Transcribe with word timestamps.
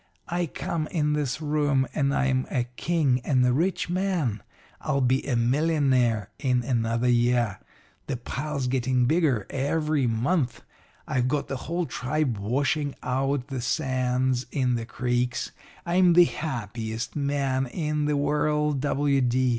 I 0.29 0.47
come 0.47 0.87
in 0.87 1.13
this 1.13 1.43
room, 1.43 1.85
and 1.93 2.11
I'm 2.11 2.47
a 2.49 2.63
king 2.75 3.21
and 3.23 3.45
a 3.45 3.53
rich 3.53 3.87
man. 3.87 4.41
I'll 4.81 4.99
be 4.99 5.21
a 5.27 5.35
millionaire 5.35 6.31
in 6.39 6.63
another 6.63 7.07
year. 7.07 7.59
The 8.07 8.17
pile's 8.17 8.65
getting 8.65 9.05
bigger 9.05 9.45
every 9.51 10.07
month. 10.07 10.63
I've 11.07 11.27
got 11.27 11.49
the 11.49 11.57
whole 11.69 11.85
tribe 11.85 12.39
washing 12.39 12.95
out 13.03 13.49
the 13.49 13.61
sands 13.61 14.47
in 14.51 14.73
the 14.73 14.87
creeks. 14.87 15.51
I'm 15.85 16.13
the 16.13 16.25
happiest 16.25 17.15
man 17.15 17.67
in 17.67 18.05
the 18.05 18.17
world, 18.17 18.79
W. 18.79 19.21